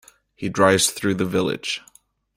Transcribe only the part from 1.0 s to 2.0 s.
the village.